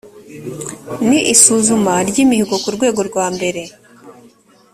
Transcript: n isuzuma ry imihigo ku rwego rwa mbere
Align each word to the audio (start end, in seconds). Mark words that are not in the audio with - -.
n 1.07 1.09
isuzuma 1.33 1.93
ry 2.09 2.17
imihigo 2.23 2.55
ku 2.63 2.69
rwego 2.75 2.99
rwa 3.09 3.25
mbere 3.35 3.61